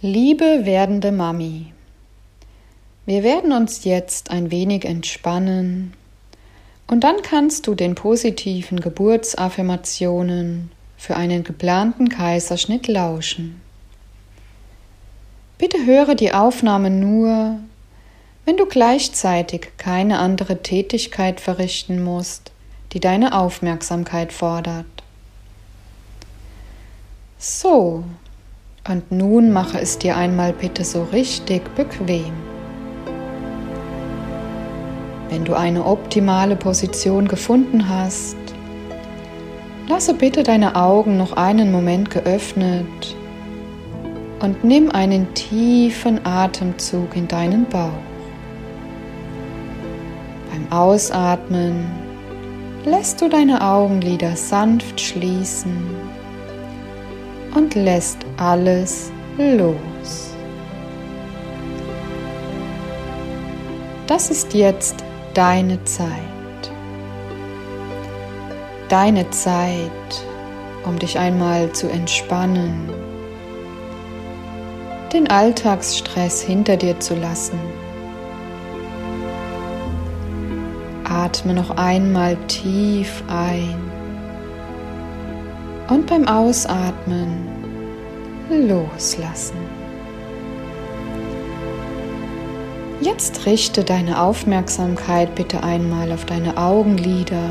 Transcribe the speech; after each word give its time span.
Liebe 0.00 0.66
werdende 0.66 1.12
Mami, 1.12 1.72
wir 3.06 3.22
werden 3.22 3.52
uns 3.52 3.84
jetzt 3.84 4.30
ein 4.30 4.50
wenig 4.50 4.84
entspannen 4.84 5.94
und 6.88 7.04
dann 7.04 7.22
kannst 7.22 7.66
du 7.66 7.74
den 7.74 7.94
positiven 7.94 8.80
Geburtsaffirmationen 8.80 10.70
für 10.98 11.16
einen 11.16 11.44
geplanten 11.44 12.08
Kaiserschnitt 12.08 12.88
lauschen. 12.88 13.62
Bitte 15.56 15.86
höre 15.86 16.16
die 16.16 16.34
Aufnahme 16.34 16.90
nur, 16.90 17.60
wenn 18.44 18.56
du 18.56 18.66
gleichzeitig 18.66 19.68
keine 19.78 20.18
andere 20.18 20.62
Tätigkeit 20.62 21.40
verrichten 21.40 22.02
musst, 22.02 22.52
die 22.92 23.00
deine 23.00 23.38
Aufmerksamkeit 23.38 24.32
fordert. 24.32 24.86
So, 27.38 28.04
und 28.88 29.10
nun 29.10 29.52
mache 29.52 29.80
es 29.80 29.98
dir 29.98 30.16
einmal 30.16 30.52
bitte 30.52 30.84
so 30.84 31.04
richtig 31.04 31.62
bequem. 31.74 32.32
Wenn 35.30 35.44
du 35.44 35.54
eine 35.54 35.84
optimale 35.84 36.54
Position 36.54 37.26
gefunden 37.26 37.88
hast, 37.88 38.36
lasse 39.88 40.14
bitte 40.14 40.42
deine 40.42 40.76
Augen 40.76 41.16
noch 41.16 41.32
einen 41.32 41.72
Moment 41.72 42.10
geöffnet 42.10 43.16
und 44.40 44.62
nimm 44.62 44.90
einen 44.90 45.32
tiefen 45.34 46.24
Atemzug 46.24 47.16
in 47.16 47.26
deinen 47.26 47.64
Bauch. 47.66 47.90
Beim 50.50 50.70
Ausatmen 50.70 51.86
lässt 52.84 53.20
du 53.20 53.28
deine 53.30 53.62
Augenlider 53.62 54.36
sanft 54.36 55.00
schließen 55.00 55.74
und 57.54 57.74
lässt 57.74 58.18
alles 58.36 59.10
los. 59.38 60.34
Das 64.06 64.30
ist 64.30 64.52
jetzt 64.52 65.02
deine 65.32 65.82
Zeit. 65.84 66.08
Deine 68.88 69.28
Zeit, 69.30 69.90
um 70.84 70.98
dich 70.98 71.18
einmal 71.18 71.72
zu 71.72 71.88
entspannen, 71.88 72.90
den 75.12 75.30
Alltagsstress 75.30 76.42
hinter 76.42 76.76
dir 76.76 77.00
zu 77.00 77.14
lassen. 77.14 77.58
Atme 81.04 81.54
noch 81.54 81.70
einmal 81.76 82.36
tief 82.48 83.22
ein 83.28 83.74
und 85.88 86.06
beim 86.06 86.26
Ausatmen 86.26 87.53
loslassen. 88.50 89.56
Jetzt 93.00 93.44
richte 93.44 93.84
deine 93.84 94.22
Aufmerksamkeit 94.22 95.34
bitte 95.34 95.62
einmal 95.62 96.12
auf 96.12 96.24
deine 96.24 96.56
Augenlider 96.56 97.50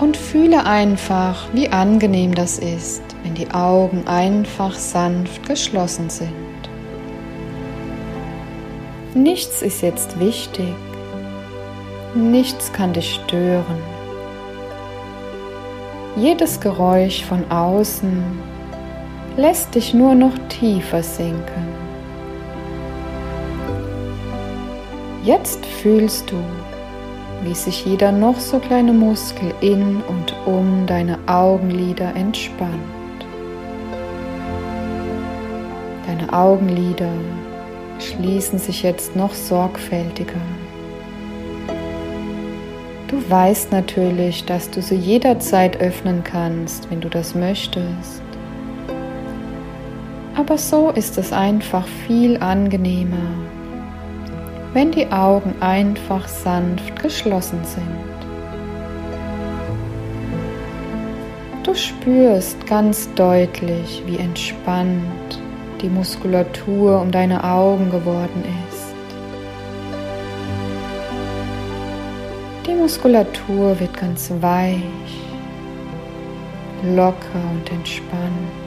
und 0.00 0.16
fühle 0.16 0.64
einfach, 0.66 1.48
wie 1.52 1.68
angenehm 1.70 2.34
das 2.34 2.58
ist, 2.58 3.02
wenn 3.22 3.34
die 3.34 3.50
Augen 3.50 4.06
einfach 4.06 4.74
sanft 4.74 5.46
geschlossen 5.48 6.10
sind. 6.10 6.32
Nichts 9.14 9.62
ist 9.62 9.80
jetzt 9.80 10.20
wichtig, 10.20 10.74
nichts 12.14 12.72
kann 12.72 12.92
dich 12.92 13.14
stören. 13.14 13.78
Jedes 16.16 16.60
Geräusch 16.60 17.24
von 17.24 17.50
außen 17.50 18.22
lässt 19.36 19.74
dich 19.74 19.92
nur 19.92 20.14
noch 20.14 20.32
tiefer 20.48 21.02
sinken. 21.02 21.68
Jetzt 25.24 25.66
fühlst 25.66 26.30
du, 26.30 26.36
wie 27.42 27.54
sich 27.54 27.84
jeder 27.84 28.12
noch 28.12 28.38
so 28.38 28.58
kleine 28.58 28.92
Muskel 28.92 29.52
in 29.60 30.00
und 30.08 30.34
um 30.46 30.86
deine 30.86 31.18
Augenlider 31.26 32.14
entspannt. 32.14 32.72
Deine 36.06 36.32
Augenlider 36.32 37.12
schließen 37.98 38.58
sich 38.58 38.82
jetzt 38.82 39.16
noch 39.16 39.34
sorgfältiger. 39.34 40.40
Du 43.08 43.22
weißt 43.28 43.70
natürlich, 43.70 44.44
dass 44.44 44.70
du 44.70 44.80
sie 44.80 44.96
jederzeit 44.96 45.80
öffnen 45.80 46.24
kannst, 46.24 46.90
wenn 46.90 47.00
du 47.00 47.08
das 47.08 47.34
möchtest. 47.34 48.25
Aber 50.36 50.58
so 50.58 50.90
ist 50.90 51.16
es 51.16 51.32
einfach 51.32 51.86
viel 52.06 52.36
angenehmer, 52.36 53.30
wenn 54.74 54.92
die 54.92 55.10
Augen 55.10 55.54
einfach 55.60 56.28
sanft 56.28 57.02
geschlossen 57.02 57.60
sind. 57.64 58.06
Du 61.62 61.74
spürst 61.74 62.66
ganz 62.66 63.08
deutlich, 63.14 64.02
wie 64.04 64.18
entspannt 64.18 65.40
die 65.80 65.88
Muskulatur 65.88 67.00
um 67.00 67.10
deine 67.10 67.42
Augen 67.42 67.90
geworden 67.90 68.44
ist. 68.68 68.94
Die 72.66 72.74
Muskulatur 72.74 73.80
wird 73.80 73.96
ganz 73.96 74.30
weich, 74.42 74.82
locker 76.94 77.40
und 77.54 77.72
entspannt. 77.72 78.65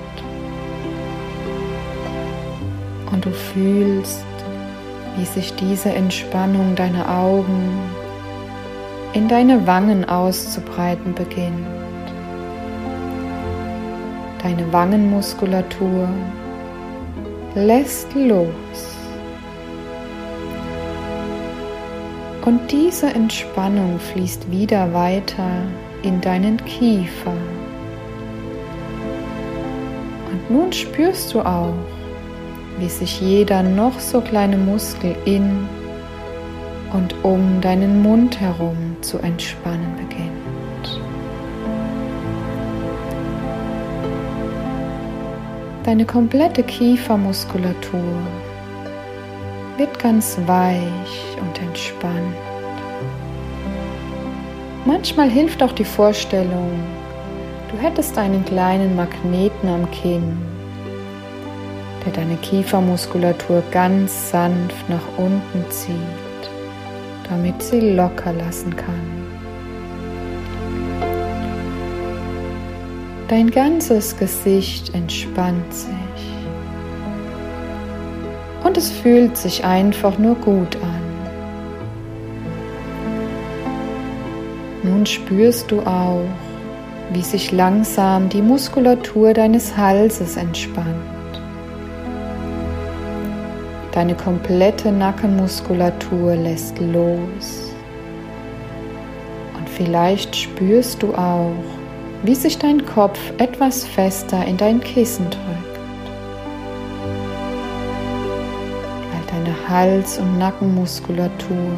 Und 3.11 3.25
du 3.25 3.31
fühlst, 3.31 4.23
wie 5.17 5.25
sich 5.25 5.53
diese 5.55 5.89
Entspannung 5.89 6.75
deiner 6.75 7.09
Augen 7.09 7.79
in 9.13 9.27
deine 9.27 9.65
Wangen 9.65 10.07
auszubreiten 10.07 11.13
beginnt. 11.13 11.65
Deine 14.43 14.71
Wangenmuskulatur 14.71 16.07
lässt 17.55 18.13
los. 18.13 18.47
Und 22.45 22.71
diese 22.71 23.07
Entspannung 23.07 23.99
fließt 23.99 24.49
wieder 24.49 24.93
weiter 24.93 25.49
in 26.03 26.21
deinen 26.21 26.63
Kiefer. 26.65 27.33
Und 30.31 30.51
nun 30.51 30.71
spürst 30.71 31.33
du 31.33 31.41
auch, 31.41 31.73
wie 32.79 32.89
sich 32.89 33.21
jeder 33.21 33.63
noch 33.63 33.99
so 33.99 34.21
kleine 34.21 34.57
Muskel 34.57 35.15
in 35.25 35.67
und 36.93 37.13
um 37.23 37.61
deinen 37.61 38.01
Mund 38.01 38.39
herum 38.39 38.95
zu 39.01 39.19
entspannen 39.19 39.95
beginnt. 39.97 40.39
Deine 45.83 46.05
komplette 46.05 46.63
Kiefermuskulatur 46.63 47.99
wird 49.77 49.97
ganz 49.97 50.37
weich 50.45 51.37
und 51.41 51.61
entspannt. 51.61 52.35
Manchmal 54.85 55.29
hilft 55.29 55.61
auch 55.63 55.71
die 55.71 55.85
Vorstellung, 55.85 56.71
du 57.71 57.77
hättest 57.77 58.17
einen 58.17 58.43
kleinen 58.45 58.95
Magneten 58.95 59.69
am 59.69 59.89
Kinn, 59.91 60.37
der 62.05 62.13
deine 62.13 62.37
Kiefermuskulatur 62.37 63.63
ganz 63.71 64.31
sanft 64.31 64.89
nach 64.89 65.17
unten 65.17 65.69
zieht, 65.69 65.95
damit 67.29 67.61
sie 67.61 67.95
locker 67.95 68.33
lassen 68.33 68.75
kann. 68.75 69.19
Dein 73.27 73.51
ganzes 73.51 74.17
Gesicht 74.17 74.95
entspannt 74.95 75.71
sich 75.73 75.89
und 78.63 78.77
es 78.77 78.89
fühlt 78.89 79.37
sich 79.37 79.63
einfach 79.63 80.17
nur 80.17 80.35
gut 80.35 80.75
an. 80.77 80.99
Nun 84.83 85.05
spürst 85.05 85.69
du 85.71 85.81
auch, 85.81 86.25
wie 87.13 87.21
sich 87.21 87.51
langsam 87.51 88.29
die 88.29 88.41
Muskulatur 88.41 89.33
deines 89.33 89.77
Halses 89.77 90.37
entspannt. 90.37 91.18
Deine 93.99 94.15
komplette 94.15 94.93
Nackenmuskulatur 94.93 96.33
lässt 96.33 96.79
los. 96.79 97.73
Und 99.57 99.67
vielleicht 99.67 100.33
spürst 100.33 101.03
du 101.03 101.13
auch, 101.15 101.51
wie 102.23 102.33
sich 102.33 102.57
dein 102.57 102.85
Kopf 102.85 103.19
etwas 103.39 103.83
fester 103.83 104.45
in 104.45 104.55
dein 104.55 104.79
Kissen 104.79 105.25
drückt. 105.29 105.69
Hals- 109.67 110.17
und 110.17 110.37
Nackenmuskulatur 110.37 111.73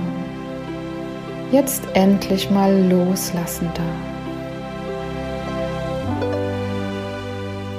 jetzt 1.51 1.81
endlich 1.95 2.51
mal 2.51 2.71
loslassen 2.87 3.67
darf. 3.73 3.85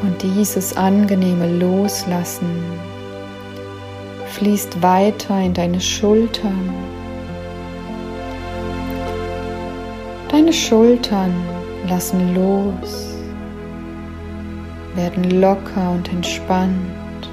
Und 0.02 0.20
dieses 0.20 0.76
angenehme 0.76 1.46
Loslassen 1.46 2.81
fließt 4.42 4.82
weiter 4.82 5.40
in 5.40 5.54
deine 5.54 5.80
Schultern. 5.80 6.68
Deine 10.32 10.52
Schultern 10.52 11.32
lassen 11.88 12.34
los, 12.34 13.14
werden 14.96 15.40
locker 15.40 15.92
und 15.92 16.12
entspannt 16.12 17.30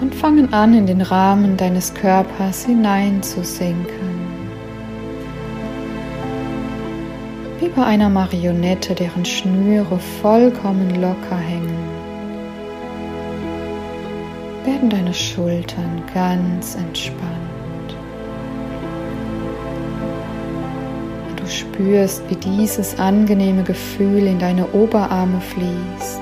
und 0.00 0.12
fangen 0.12 0.52
an, 0.52 0.74
in 0.74 0.86
den 0.86 1.02
Rahmen 1.02 1.56
deines 1.56 1.94
Körpers 1.94 2.64
hineinzusinken. 2.66 4.08
Wie 7.60 7.68
bei 7.68 7.84
einer 7.84 8.08
Marionette, 8.08 8.92
deren 8.96 9.24
Schnüre 9.24 10.00
vollkommen 10.20 11.00
locker 11.00 11.36
hängen 11.36 11.77
werden 14.68 14.90
deine 14.90 15.14
Schultern 15.14 16.02
ganz 16.12 16.74
entspannt. 16.74 17.24
Du 21.36 21.46
spürst, 21.46 22.22
wie 22.28 22.36
dieses 22.36 22.98
angenehme 22.98 23.62
Gefühl 23.62 24.26
in 24.26 24.38
deine 24.38 24.66
Oberarme 24.74 25.40
fließt, 25.40 26.20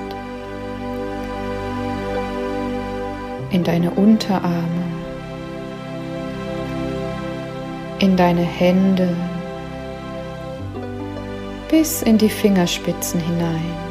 in 3.49 3.65
deine 3.65 3.91
Unterarme, 3.91 4.85
in 7.99 8.15
deine 8.15 8.43
Hände 8.43 9.09
bis 11.69 12.01
in 12.01 12.17
die 12.17 12.29
Fingerspitzen 12.29 13.19
hinein. 13.19 13.86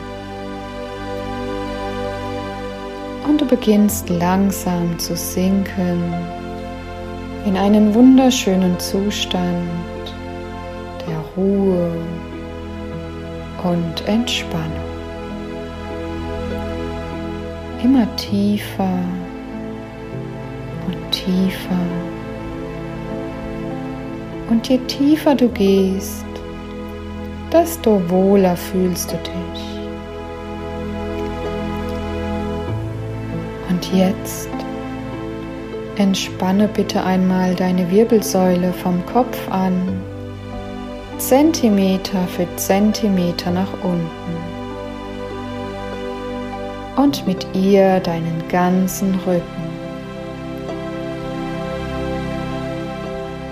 Und 3.29 3.41
du 3.41 3.47
beginnst 3.47 4.09
langsam 4.09 4.99
zu 4.99 5.17
sinken 5.17 6.03
in 7.45 7.57
einen 7.57 7.95
wunderschönen 7.95 8.79
Zustand 8.79 9.69
der 11.07 11.19
Ruhe 11.37 11.91
und 13.63 14.09
Entspannung. 14.09 14.71
Immer 17.83 18.07
tiefer 18.17 18.99
und 20.87 21.13
tiefer. 21.13 21.87
Und 24.49 24.69
je 24.69 24.79
tiefer 24.87 25.35
du 25.35 25.49
gehst, 25.49 26.25
desto 27.53 28.01
wohler 28.09 28.57
fühlst 28.57 29.13
du 29.13 29.17
dich. 29.17 29.76
Jetzt 33.93 34.49
entspanne 35.97 36.69
bitte 36.69 37.03
einmal 37.05 37.55
deine 37.55 37.91
Wirbelsäule 37.91 38.73
vom 38.73 39.05
Kopf 39.07 39.39
an, 39.51 40.01
Zentimeter 41.19 42.27
für 42.37 42.47
Zentimeter 42.57 43.51
nach 43.51 43.73
unten. 43.83 44.11
Und 46.97 47.27
mit 47.27 47.47
ihr 47.55 48.01
deinen 48.01 48.43
ganzen 48.49 49.15
Rücken. 49.27 49.67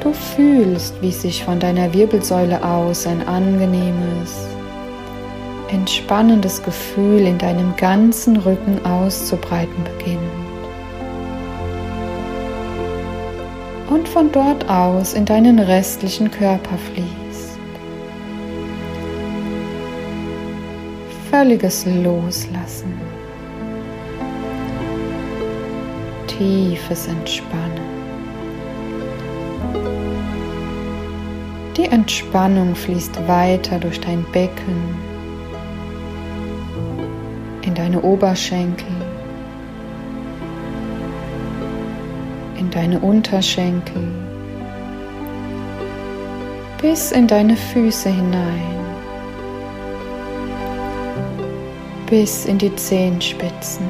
Du 0.02 0.12
fühlst, 0.12 1.00
wie 1.00 1.12
sich 1.12 1.44
von 1.44 1.58
deiner 1.58 1.92
Wirbelsäule 1.94 2.62
aus 2.62 3.06
ein 3.06 3.26
angenehmes, 3.26 4.53
entspannendes 5.74 6.62
Gefühl 6.62 7.20
in 7.20 7.36
deinem 7.38 7.74
ganzen 7.76 8.36
Rücken 8.36 8.84
auszubreiten 8.86 9.84
beginnt. 9.84 10.20
Und 13.90 14.08
von 14.08 14.30
dort 14.32 14.68
aus 14.70 15.14
in 15.14 15.24
deinen 15.24 15.58
restlichen 15.58 16.30
Körper 16.30 16.78
fließt. 16.78 17.58
Völliges 21.30 21.84
Loslassen. 21.86 22.94
Tiefes 26.26 27.08
Entspannen. 27.08 27.94
Die 31.76 31.86
Entspannung 31.86 32.74
fließt 32.74 33.26
weiter 33.26 33.78
durch 33.78 34.00
dein 34.00 34.24
Becken 34.32 35.13
in 37.74 37.82
deine 37.82 38.02
Oberschenkel, 38.02 38.86
in 42.56 42.70
deine 42.70 43.00
Unterschenkel, 43.00 44.06
bis 46.80 47.10
in 47.10 47.26
deine 47.26 47.56
Füße 47.56 48.10
hinein, 48.10 48.78
bis 52.06 52.44
in 52.44 52.58
die 52.58 52.74
Zehenspitzen. 52.76 53.84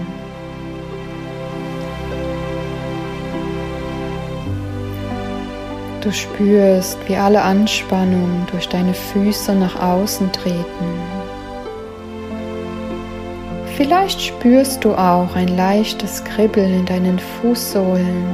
Du 6.01 6.11
spürst, 6.11 6.97
wie 7.07 7.17
alle 7.17 7.43
Anspannung 7.43 8.47
durch 8.51 8.67
deine 8.67 8.95
Füße 8.95 9.55
nach 9.55 9.79
außen 9.79 10.33
treten. 10.33 11.14
Vielleicht 13.77 14.21
spürst 14.21 14.85
du 14.85 14.95
auch 14.95 15.35
ein 15.35 15.49
leichtes 15.49 16.23
Kribbeln 16.23 16.73
in 16.75 16.87
deinen 16.87 17.19
Fußsohlen. 17.19 18.25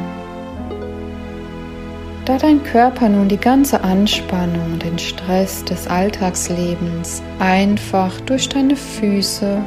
Da 2.26 2.36
dein 2.36 2.62
Körper 2.62 3.08
nun 3.08 3.26
die 3.28 3.38
ganze 3.38 3.82
Anspannung 3.82 4.78
den 4.78 4.98
Stress 4.98 5.64
des 5.64 5.86
Alltagslebens 5.86 7.22
einfach 7.38 8.20
durch 8.20 8.50
deine 8.50 8.76
Füße 8.76 9.62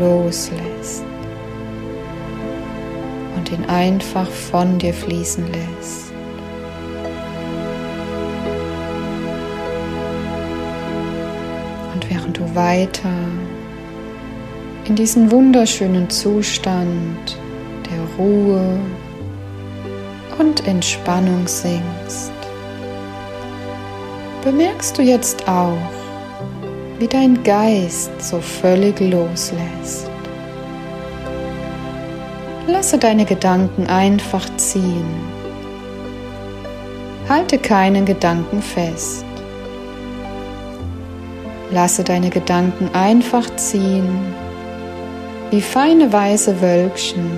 loslässt 0.00 1.04
und 3.36 3.52
ihn 3.52 3.66
einfach 3.66 4.28
von 4.30 4.78
dir 4.78 4.94
fließen 4.94 5.44
lässt. 5.46 6.10
Und 11.92 12.10
während 12.10 12.38
du 12.38 12.54
weiter 12.54 13.10
in 14.88 14.96
diesen 14.96 15.30
wunderschönen 15.30 16.08
Zustand 16.08 17.36
der 17.90 18.16
Ruhe 18.16 18.78
und 20.38 20.66
Entspannung 20.66 21.46
sinkst, 21.46 22.32
bemerkst 24.42 24.96
du 24.96 25.02
jetzt 25.02 25.46
auch, 25.46 25.76
wie 26.98 27.06
dein 27.06 27.42
Geist 27.42 28.10
so 28.18 28.40
völlig 28.40 28.98
loslässt. 29.00 30.10
Lasse 32.66 32.96
deine 32.96 33.26
Gedanken 33.26 33.86
einfach 33.88 34.48
ziehen. 34.56 35.06
Halte 37.28 37.58
keinen 37.58 38.06
Gedanken 38.06 38.62
fest. 38.62 39.26
Lasse 41.70 42.04
deine 42.04 42.30
Gedanken 42.30 42.88
einfach 42.94 43.54
ziehen 43.56 44.47
wie 45.50 45.62
feine 45.62 46.12
weiße 46.12 46.60
Wölkchen, 46.60 47.30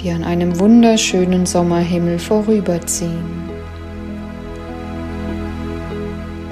die 0.00 0.10
an 0.10 0.22
einem 0.22 0.58
wunderschönen 0.60 1.46
Sommerhimmel 1.46 2.18
vorüberziehen. 2.18 3.44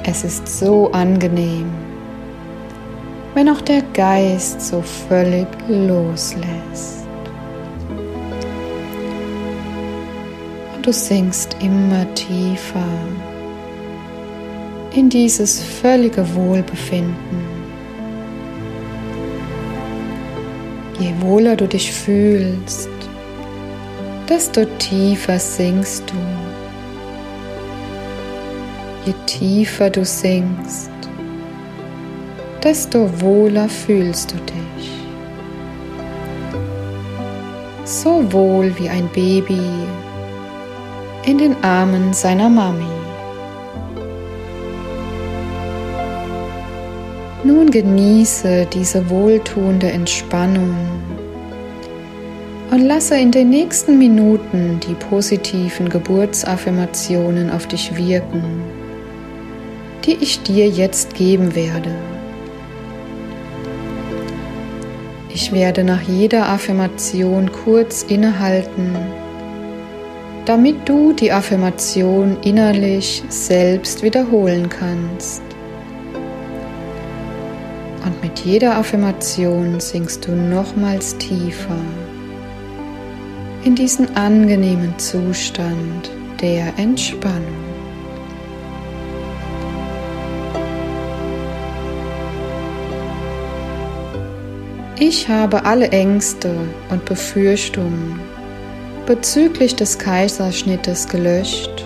Es 0.05 0.25
ist 0.25 0.49
so 0.49 0.91
angenehm, 0.91 1.71
wenn 3.35 3.49
auch 3.49 3.61
der 3.61 3.83
Geist 3.95 4.61
so 4.61 4.83
völlig 5.09 5.47
loslässt. 5.69 7.07
Und 10.75 10.85
du 10.85 10.93
sinkst 10.93 11.57
immer 11.63 12.13
tiefer 12.15 12.83
in 14.95 15.09
dieses 15.09 15.63
völlige 15.63 16.35
Wohlbefinden. 16.35 17.62
Je 20.99 21.11
wohler 21.21 21.57
du 21.57 21.67
dich 21.67 21.93
fühlst, 21.93 22.91
desto 24.29 24.65
tiefer 24.79 25.39
sinkst 25.39 26.05
du. 26.11 26.17
Je 29.07 29.15
tiefer 29.27 29.91
du 29.91 30.05
sinkst, 30.05 30.91
desto 32.63 33.09
wohler 33.21 33.69
fühlst 33.69 34.33
du 34.33 34.37
dich. 34.37 34.91
So 37.85 38.23
wohl 38.33 38.73
wie 38.79 38.89
ein 38.89 39.09
Baby 39.09 39.61
in 41.25 41.39
den 41.39 41.57
Armen 41.65 42.13
seiner 42.13 42.49
Mami. 42.49 43.02
Nun 47.45 47.73
genieße 47.73 48.69
diese 48.73 49.11
wohltuende 49.11 49.91
Entspannung 49.91 50.77
und 52.71 52.81
lasse 52.87 53.17
in 53.17 53.33
den 53.33 53.51
nächsten 53.51 53.99
Minuten 53.99 54.79
die 54.89 54.95
positiven 54.95 55.89
Geburtsaffirmationen 55.89 57.51
auf 57.51 57.67
dich 57.67 57.97
wirken, 57.97 58.63
die 60.05 60.15
ich 60.21 60.43
dir 60.45 60.69
jetzt 60.69 61.15
geben 61.15 61.57
werde. 61.57 61.91
Ich 65.35 65.51
werde 65.51 65.83
nach 65.83 66.03
jeder 66.03 66.49
Affirmation 66.49 67.51
kurz 67.51 68.05
innehalten, 68.05 68.95
damit 70.45 70.89
du 70.89 71.13
die 71.13 71.33
Affirmation 71.33 72.37
innerlich 72.43 73.25
selbst 73.29 74.03
wiederholen 74.05 74.69
kannst. 74.69 75.43
Und 78.05 78.23
mit 78.23 78.41
jeder 78.41 78.77
Affirmation 78.77 79.79
sinkst 79.79 80.27
du 80.27 80.33
nochmals 80.33 81.17
tiefer 81.19 81.77
in 83.65 83.77
diesen 83.77 84.17
angenehmen 84.17 84.99
Zustand 84.99 86.11
der 86.41 86.77
Entspannung. 86.79 87.63
Ich 94.99 95.29
habe 95.29 95.65
alle 95.65 95.89
Ängste 95.91 96.55
und 96.91 97.05
Befürchtungen 97.05 98.21
bezüglich 99.07 99.75
des 99.75 99.99
Kaiserschnittes 99.99 101.09
gelöscht 101.09 101.85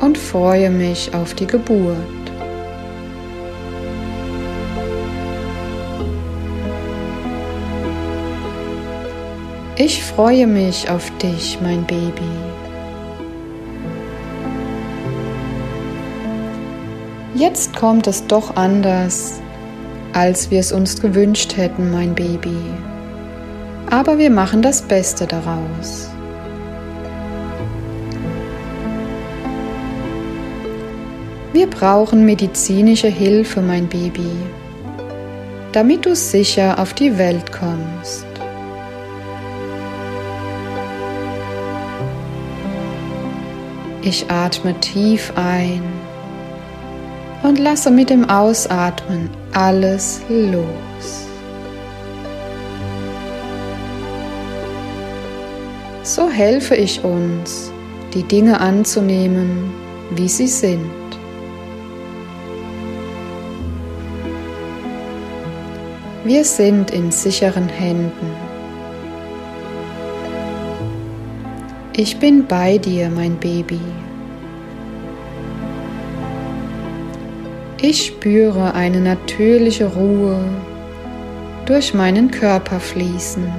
und 0.00 0.16
freue 0.16 0.70
mich 0.70 1.12
auf 1.14 1.34
die 1.34 1.46
Geburt. 1.46 2.17
Ich 9.80 10.02
freue 10.02 10.48
mich 10.48 10.90
auf 10.90 11.08
dich, 11.18 11.56
mein 11.62 11.86
Baby. 11.86 12.32
Jetzt 17.36 17.76
kommt 17.76 18.08
es 18.08 18.26
doch 18.26 18.56
anders, 18.56 19.40
als 20.12 20.50
wir 20.50 20.58
es 20.58 20.72
uns 20.72 21.00
gewünscht 21.00 21.56
hätten, 21.56 21.92
mein 21.92 22.12
Baby. 22.16 22.56
Aber 23.88 24.18
wir 24.18 24.30
machen 24.30 24.62
das 24.62 24.82
Beste 24.82 25.28
daraus. 25.28 26.10
Wir 31.52 31.70
brauchen 31.70 32.24
medizinische 32.24 33.06
Hilfe, 33.06 33.60
mein 33.62 33.86
Baby, 33.86 34.32
damit 35.70 36.04
du 36.04 36.16
sicher 36.16 36.80
auf 36.80 36.94
die 36.94 37.16
Welt 37.16 37.52
kommst. 37.52 38.27
Ich 44.02 44.30
atme 44.30 44.78
tief 44.80 45.32
ein 45.36 45.82
und 47.42 47.58
lasse 47.58 47.90
mit 47.90 48.10
dem 48.10 48.28
Ausatmen 48.28 49.28
alles 49.52 50.20
los. 50.28 51.26
So 56.02 56.30
helfe 56.30 56.74
ich 56.74 57.04
uns, 57.04 57.70
die 58.14 58.22
Dinge 58.22 58.60
anzunehmen, 58.60 59.70
wie 60.10 60.28
sie 60.28 60.46
sind. 60.46 60.90
Wir 66.24 66.44
sind 66.44 66.90
in 66.90 67.10
sicheren 67.10 67.68
Händen. 67.68 68.47
Ich 72.00 72.16
bin 72.20 72.46
bei 72.46 72.78
dir, 72.78 73.10
mein 73.10 73.34
Baby. 73.40 73.80
Ich 77.82 78.06
spüre 78.06 78.72
eine 78.72 79.00
natürliche 79.00 79.86
Ruhe 79.86 80.38
durch 81.66 81.94
meinen 81.94 82.30
Körper 82.30 82.78
fließen. 82.78 83.52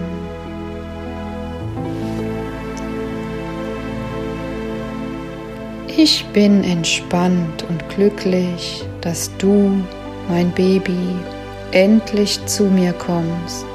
Ich 5.97 6.25
bin 6.31 6.63
entspannt 6.63 7.65
und 7.67 7.89
glücklich, 7.89 8.85
dass 9.01 9.35
du, 9.37 9.83
mein 10.29 10.49
Baby, 10.51 11.13
endlich 11.73 12.39
zu 12.45 12.63
mir 12.67 12.93
kommst. 12.93 13.68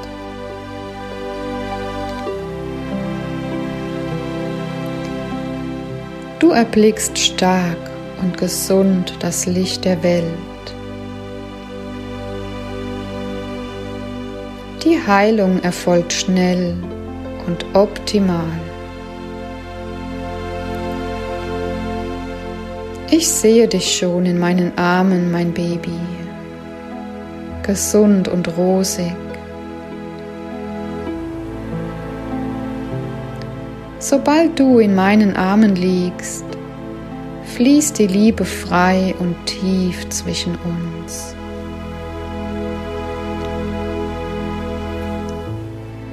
Du 6.39 6.51
erblickst 6.51 7.17
stark 7.17 7.77
und 8.21 8.37
gesund 8.37 9.15
das 9.19 9.45
Licht 9.45 9.85
der 9.85 10.03
Welt. 10.03 10.25
Die 14.83 14.99
Heilung 15.07 15.63
erfolgt 15.63 16.11
schnell 16.11 16.75
und 17.47 17.65
optimal. 17.73 18.59
Ich 23.09 23.27
sehe 23.27 23.67
dich 23.67 23.97
schon 23.97 24.25
in 24.25 24.37
meinen 24.37 24.77
Armen, 24.77 25.31
mein 25.31 25.53
Baby, 25.53 25.99
gesund 27.63 28.27
und 28.27 28.57
rosig. 28.57 29.24
Sobald 34.07 34.59
du 34.59 34.77
in 34.77 34.93
meinen 34.93 35.35
Armen 35.35 35.75
liegst, 35.75 36.45
fließt 37.55 37.97
die 37.97 38.05
Liebe 38.05 38.45
frei 38.45 39.15
und 39.17 39.35
tief 39.47 40.07
zwischen 40.09 40.55
uns. 40.57 41.35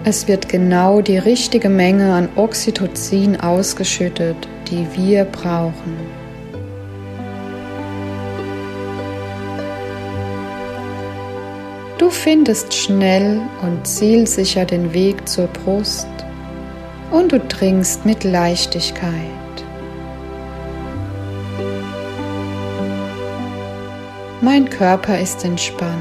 Es 0.04 0.26
wird 0.26 0.49
genau 0.49 1.02
die 1.02 1.18
richtige 1.18 1.68
Menge 1.68 2.14
an 2.14 2.30
Oxytocin 2.34 3.38
ausgeschüttet, 3.38 4.38
die 4.70 4.87
wir 4.96 5.26
brauchen. 5.26 5.94
Du 11.99 12.08
findest 12.08 12.72
schnell 12.72 13.38
und 13.61 13.87
zielsicher 13.87 14.64
den 14.64 14.94
Weg 14.94 15.28
zur 15.28 15.49
Brust 15.49 16.06
und 17.12 17.31
du 17.31 17.47
trinkst 17.47 18.07
mit 18.07 18.25
Leichtigkeit. 18.25 19.12
Mein 24.40 24.69
Körper 24.69 25.21
ist 25.21 25.45
entspannt. 25.45 25.92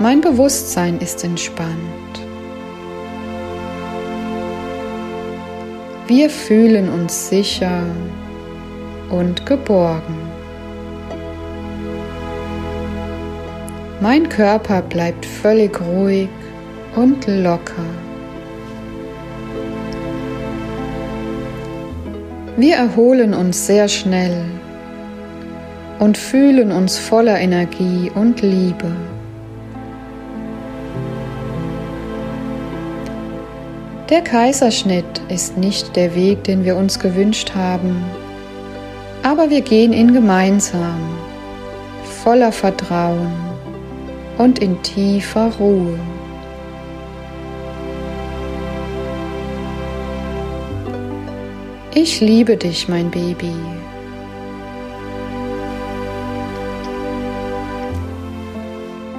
Mein 0.00 0.20
Bewusstsein 0.20 0.98
ist 0.98 1.22
entspannt. 1.22 1.76
Wir 6.06 6.30
fühlen 6.30 6.88
uns 6.88 7.28
sicher 7.28 7.82
und 9.10 9.44
geborgen. 9.44 10.16
Mein 14.00 14.28
Körper 14.28 14.80
bleibt 14.80 15.26
völlig 15.26 15.78
ruhig 15.80 16.28
und 16.96 17.26
locker. 17.26 18.07
Wir 22.60 22.74
erholen 22.74 23.34
uns 23.34 23.68
sehr 23.68 23.86
schnell 23.86 24.44
und 26.00 26.18
fühlen 26.18 26.72
uns 26.72 26.98
voller 26.98 27.38
Energie 27.38 28.10
und 28.12 28.42
Liebe. 28.42 28.90
Der 34.10 34.22
Kaiserschnitt 34.22 35.04
ist 35.28 35.56
nicht 35.56 35.94
der 35.94 36.16
Weg, 36.16 36.42
den 36.42 36.64
wir 36.64 36.74
uns 36.74 36.98
gewünscht 36.98 37.52
haben, 37.54 38.02
aber 39.22 39.50
wir 39.50 39.60
gehen 39.60 39.92
ihn 39.92 40.12
gemeinsam, 40.12 40.98
voller 42.24 42.50
Vertrauen 42.50 43.30
und 44.36 44.58
in 44.58 44.82
tiefer 44.82 45.52
Ruhe. 45.60 45.96
Ich 52.00 52.20
liebe 52.20 52.56
dich, 52.56 52.86
mein 52.86 53.10
Baby. 53.10 53.50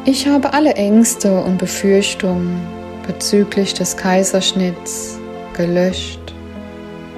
Ich 0.06 0.26
habe 0.26 0.54
alle 0.54 0.76
Ängste 0.76 1.42
und 1.42 1.58
Befürchtungen 1.58 2.58
bezüglich 3.06 3.74
des 3.74 3.98
Kaiserschnitts 3.98 5.20
gelöscht 5.58 6.34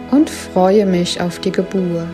und 0.10 0.32
freue 0.32 0.88
mich 0.88 1.22
auf 1.22 1.38
die 1.38 1.52
Geburt. 1.52 2.08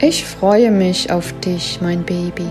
Ich 0.00 0.22
freue 0.26 0.70
mich 0.70 1.10
auf 1.10 1.32
dich, 1.40 1.78
mein 1.80 2.02
Baby. 2.02 2.50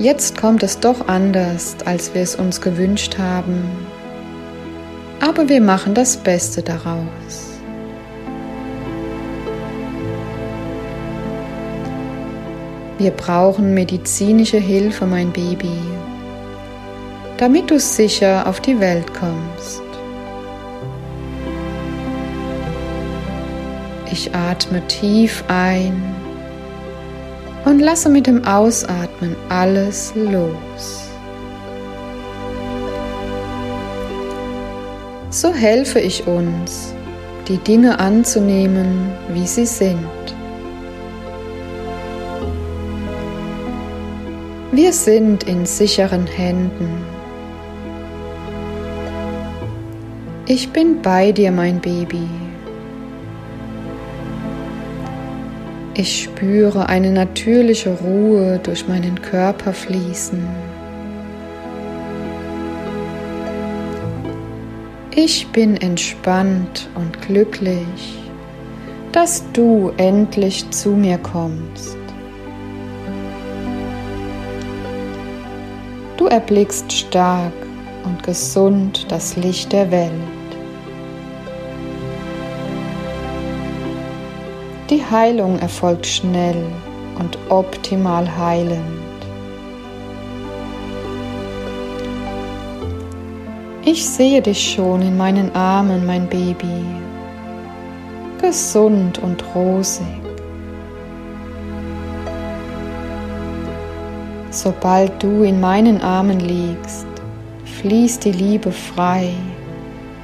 Jetzt 0.00 0.40
kommt 0.40 0.62
es 0.62 0.80
doch 0.80 1.08
anders, 1.08 1.76
als 1.84 2.14
wir 2.14 2.22
es 2.22 2.34
uns 2.34 2.62
gewünscht 2.62 3.18
haben. 3.18 3.62
Aber 5.20 5.46
wir 5.50 5.60
machen 5.60 5.92
das 5.92 6.16
Beste 6.16 6.62
daraus. 6.62 7.60
Wir 12.96 13.10
brauchen 13.10 13.74
medizinische 13.74 14.56
Hilfe, 14.56 15.04
mein 15.04 15.32
Baby, 15.32 15.78
damit 17.36 17.70
du 17.70 17.78
sicher 17.78 18.46
auf 18.46 18.60
die 18.60 18.80
Welt 18.80 19.12
kommst. 19.12 19.82
Ich 24.10 24.34
atme 24.34 24.80
tief 24.86 25.44
ein 25.48 26.19
und 27.64 27.80
lasse 27.80 28.08
mit 28.08 28.26
dem 28.26 28.44
Ausatmen 28.44 29.36
alles 29.48 30.12
los. 30.14 31.10
So 35.30 35.52
helfe 35.52 36.00
ich 36.00 36.26
uns, 36.26 36.92
die 37.46 37.58
Dinge 37.58 37.98
anzunehmen, 37.98 39.12
wie 39.32 39.46
sie 39.46 39.66
sind. 39.66 39.98
Wir 44.72 44.92
sind 44.92 45.44
in 45.44 45.66
sicheren 45.66 46.26
Händen. 46.26 47.04
Ich 50.46 50.70
bin 50.70 51.00
bei 51.00 51.30
dir, 51.30 51.52
mein 51.52 51.80
Baby. 51.80 52.28
Ich 56.02 56.22
spüre 56.22 56.88
eine 56.88 57.12
natürliche 57.12 57.90
Ruhe 57.90 58.58
durch 58.62 58.88
meinen 58.88 59.20
Körper 59.20 59.74
fließen. 59.74 60.42
Ich 65.14 65.46
bin 65.48 65.76
entspannt 65.76 66.88
und 66.94 67.20
glücklich, 67.20 68.18
dass 69.12 69.44
du 69.52 69.92
endlich 69.98 70.70
zu 70.70 70.92
mir 70.92 71.18
kommst. 71.18 71.98
Du 76.16 76.28
erblickst 76.28 76.90
stark 76.90 77.52
und 78.06 78.22
gesund 78.22 79.04
das 79.10 79.36
Licht 79.36 79.70
der 79.70 79.90
Welt. 79.90 80.39
Die 84.90 85.04
Heilung 85.08 85.56
erfolgt 85.60 86.04
schnell 86.04 86.66
und 87.20 87.38
optimal 87.48 88.26
heilend. 88.36 88.82
Ich 93.84 94.04
sehe 94.04 94.42
dich 94.42 94.72
schon 94.72 95.00
in 95.02 95.16
meinen 95.16 95.54
Armen, 95.54 96.04
mein 96.06 96.28
Baby, 96.28 96.84
gesund 98.40 99.20
und 99.20 99.44
rosig. 99.54 100.06
Sobald 104.50 105.22
du 105.22 105.44
in 105.44 105.60
meinen 105.60 106.00
Armen 106.00 106.40
liegst, 106.40 107.06
fließt 107.78 108.24
die 108.24 108.32
Liebe 108.32 108.72
frei 108.72 109.30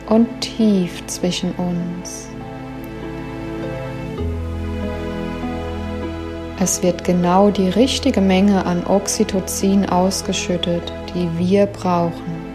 und 0.08 0.26
tief 0.40 1.06
zwischen 1.06 1.52
uns. 1.52 2.35
Es 6.58 6.82
wird 6.82 7.04
genau 7.04 7.50
die 7.50 7.68
richtige 7.68 8.22
Menge 8.22 8.64
an 8.64 8.86
Oxytocin 8.86 9.86
ausgeschüttet, 9.90 10.90
die 11.14 11.28
wir 11.38 11.66
brauchen. 11.66 12.46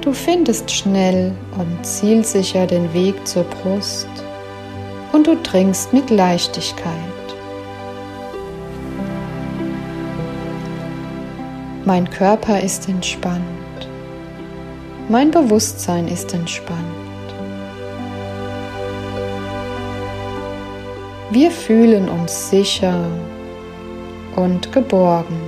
Du 0.00 0.12
findest 0.12 0.70
schnell 0.70 1.32
und 1.58 1.84
zielsicher 1.84 2.66
den 2.66 2.92
Weg 2.94 3.26
zur 3.26 3.44
Brust 3.44 4.08
und 5.12 5.26
du 5.26 5.34
trinkst 5.42 5.92
mit 5.92 6.08
Leichtigkeit. 6.08 6.92
Mein 11.84 12.08
Körper 12.08 12.60
ist 12.60 12.88
entspannt. 12.88 13.42
Mein 15.08 15.30
Bewusstsein 15.30 16.08
ist 16.08 16.32
entspannt. 16.32 17.01
Wir 21.32 21.50
fühlen 21.50 22.10
uns 22.10 22.50
sicher 22.50 23.06
und 24.36 24.70
geborgen. 24.70 25.40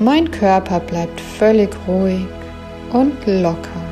Mein 0.00 0.28
Körper 0.32 0.80
bleibt 0.80 1.20
völlig 1.20 1.70
ruhig 1.86 2.26
und 2.92 3.14
locker. 3.24 3.84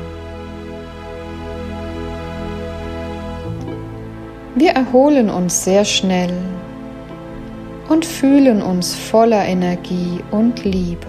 Wir 4.55 4.71
erholen 4.71 5.29
uns 5.29 5.63
sehr 5.63 5.85
schnell 5.85 6.33
und 7.87 8.03
fühlen 8.03 8.61
uns 8.61 8.93
voller 8.93 9.45
Energie 9.45 10.19
und 10.31 10.65
Liebe. 10.65 11.07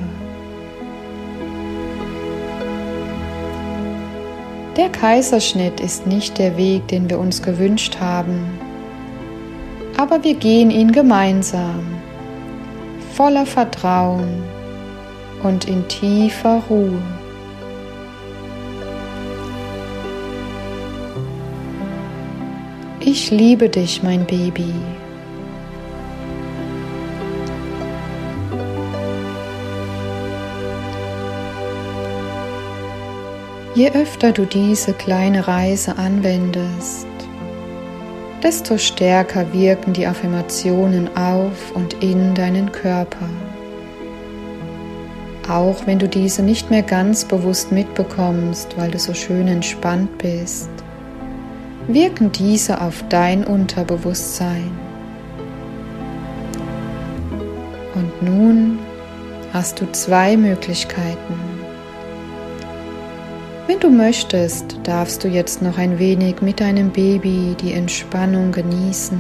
Der 4.77 4.89
Kaiserschnitt 4.89 5.79
ist 5.79 6.05
nicht 6.09 6.37
der 6.39 6.57
Weg, 6.57 6.89
den 6.89 7.09
wir 7.09 7.21
uns 7.21 7.43
gewünscht 7.43 7.99
haben, 8.01 8.59
aber 9.97 10.25
wir 10.25 10.35
gehen 10.35 10.73
ihn 10.73 10.91
gemeinsam, 10.91 11.87
voller 13.15 13.47
Vertrauen 13.47 14.43
und 15.45 15.67
in 15.67 15.87
tiefer 15.87 16.61
Ruhe. 16.69 17.01
Ich 22.99 23.31
liebe 23.31 23.69
dich, 23.69 24.03
mein 24.03 24.27
Baby. 24.27 24.73
Je 33.77 33.91
öfter 33.91 34.31
du 34.31 34.45
diese 34.45 34.93
kleine 34.93 35.49
Reise 35.49 35.99
anwendest, 35.99 37.09
desto 38.41 38.79
stärker 38.79 39.53
wirken 39.53 39.93
die 39.93 40.07
Affirmationen 40.07 41.17
auf 41.17 41.73
und 41.75 41.95
in 42.01 42.37
deinen 42.37 42.71
Körper. 42.71 43.29
Auch 45.49 45.87
wenn 45.87 45.99
du 45.99 46.09
diese 46.09 46.41
nicht 46.41 46.71
mehr 46.71 46.83
ganz 46.83 47.25
bewusst 47.25 47.73
mitbekommst, 47.73 48.79
weil 48.79 48.93
du 48.93 48.99
so 49.01 49.13
schön 49.13 49.49
entspannt 49.49 50.19
bist, 50.19 50.71
wirken 51.89 52.31
diese 52.31 52.81
auf 52.81 53.03
dein 53.09 53.43
Unterbewusstsein. 53.43 54.71
Und 57.97 58.23
nun 58.23 58.79
hast 59.53 59.81
du 59.81 59.91
zwei 59.91 60.37
Möglichkeiten. 60.37 61.44
Wenn 63.75 63.81
du 63.81 63.91
möchtest, 63.91 64.79
darfst 64.85 65.25
du 65.25 65.29
jetzt 65.29 65.61
noch 65.61 65.79
ein 65.79 65.99
wenig 65.99 66.41
mit 66.41 66.61
deinem 66.61 66.91
Baby 66.93 67.57
die 67.61 67.73
Entspannung 67.73 68.53
genießen. 68.53 69.19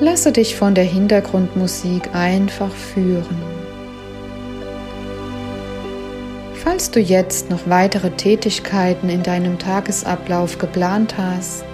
Lasse 0.00 0.32
dich 0.32 0.56
von 0.56 0.74
der 0.74 0.82
Hintergrundmusik 0.82 2.12
einfach 2.12 2.72
führen. 2.72 3.40
Falls 6.54 6.90
du 6.90 6.98
jetzt 6.98 7.48
noch 7.48 7.60
weitere 7.66 8.10
Tätigkeiten 8.10 9.08
in 9.08 9.22
deinem 9.22 9.60
Tagesablauf 9.60 10.58
geplant 10.58 11.14
hast, 11.16 11.64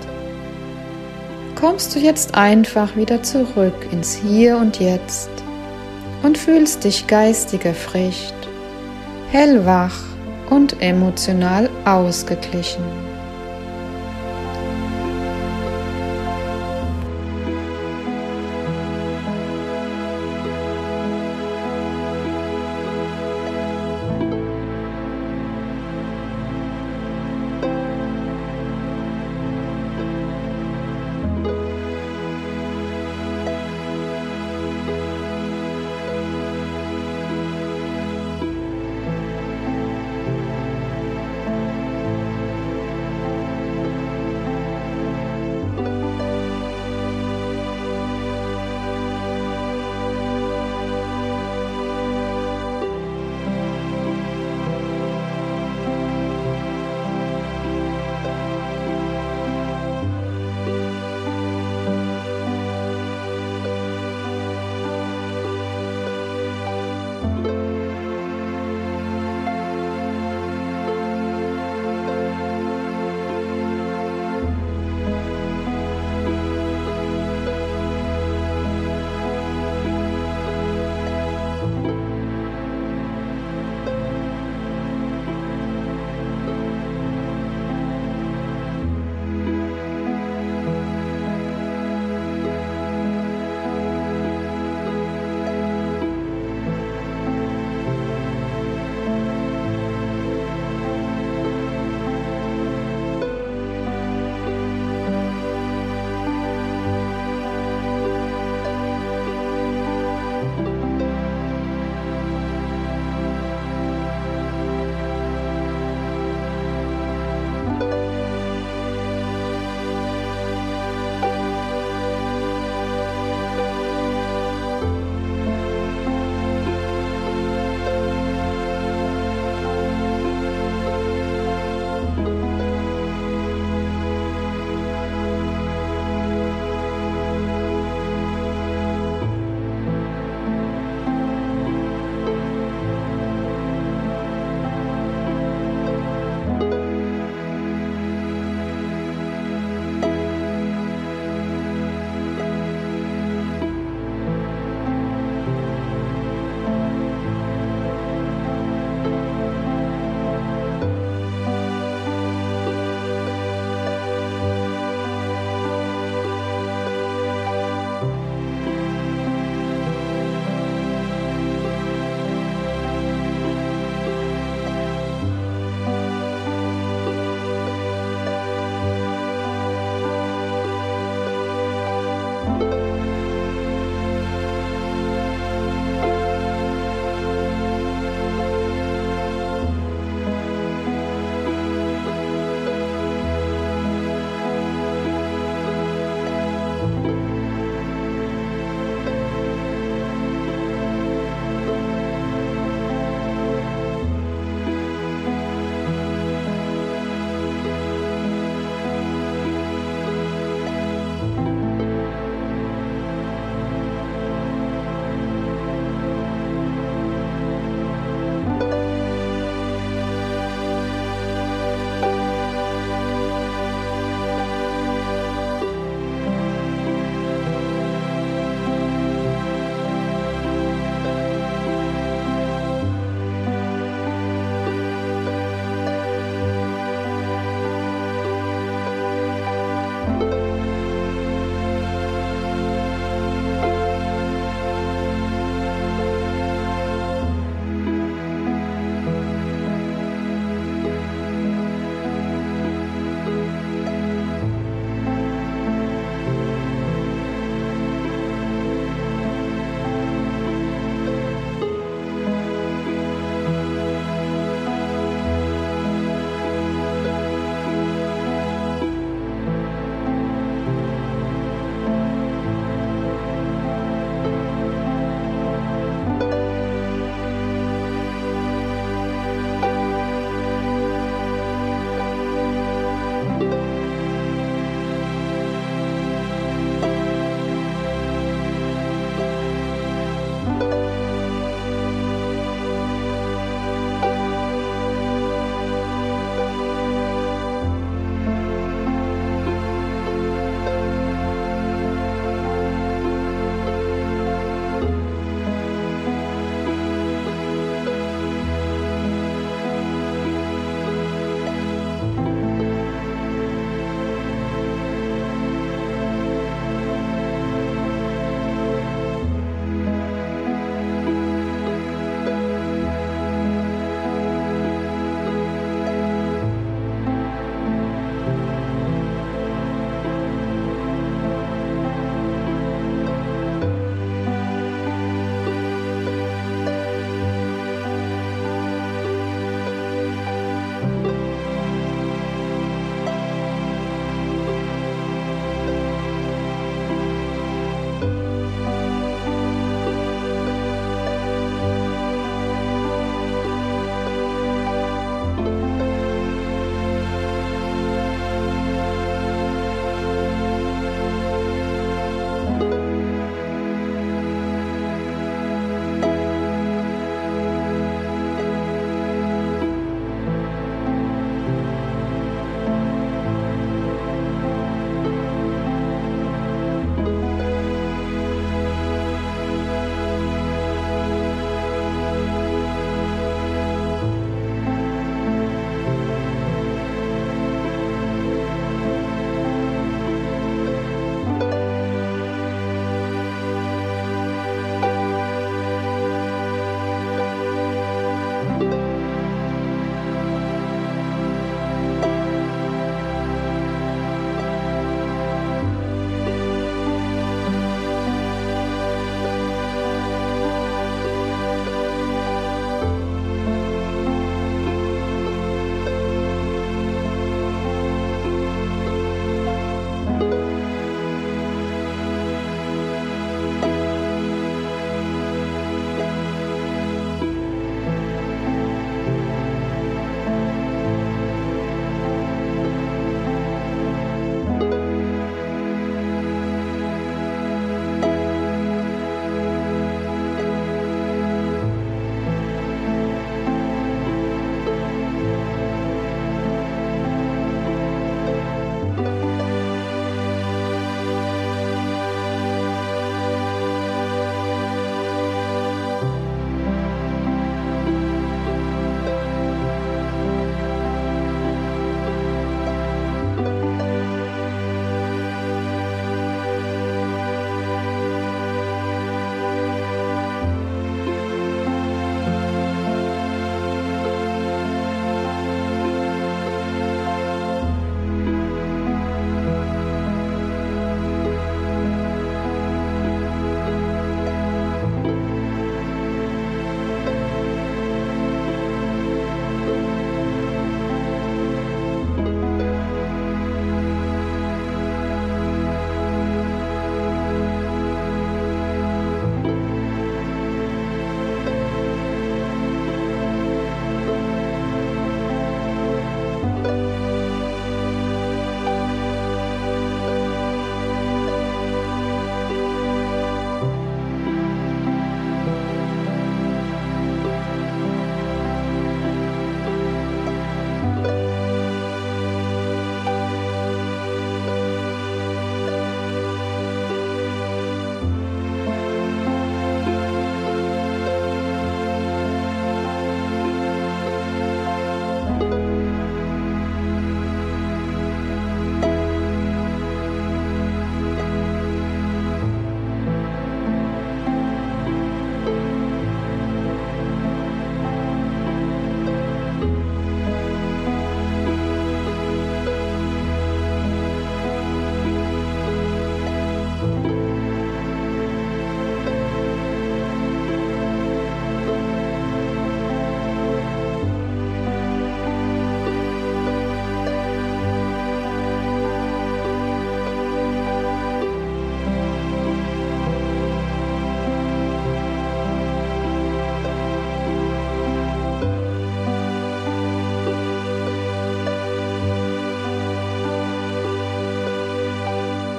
kommst 1.59 1.97
du 1.97 1.99
jetzt 1.99 2.35
einfach 2.35 2.95
wieder 2.95 3.23
zurück 3.23 3.89
ins 3.91 4.17
Hier 4.17 4.59
und 4.59 4.81
Jetzt 4.81 5.31
und 6.23 6.37
fühlst 6.37 6.85
dich 6.85 7.07
geistig 7.07 7.65
erfrischt 7.65 8.35
hellwach 9.31 10.10
und 10.51 10.81
emotional 10.83 11.71
ausgeglichen. 11.85 13.10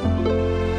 Música 0.03 0.70